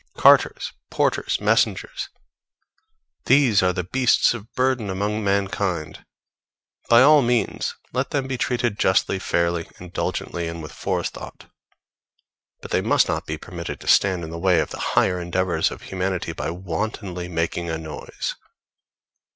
Carters, 0.17 0.73
porters, 0.89 1.39
messengers 1.39 2.09
these 3.25 3.61
are 3.61 3.71
the 3.71 3.83
beasts 3.83 4.33
of 4.33 4.51
burden 4.53 4.89
amongst 4.89 5.23
mankind; 5.23 6.03
by 6.89 7.03
all 7.03 7.21
means 7.21 7.75
let 7.93 8.09
them 8.09 8.25
be 8.25 8.35
treated 8.35 8.79
justly, 8.79 9.19
fairly, 9.19 9.69
indulgently, 9.79 10.47
and 10.47 10.63
with 10.63 10.71
forethought; 10.71 11.51
but 12.61 12.71
they 12.71 12.81
must 12.81 13.07
not 13.07 13.27
be 13.27 13.37
permitted 13.37 13.79
to 13.81 13.87
stand 13.87 14.23
in 14.23 14.31
the 14.31 14.39
way 14.39 14.59
of 14.59 14.71
the 14.71 14.79
higher 14.97 15.21
endeavors 15.21 15.69
of 15.69 15.83
humanity 15.83 16.33
by 16.33 16.49
wantonly 16.49 17.27
making 17.27 17.69
a 17.69 17.77
noise. 17.77 18.33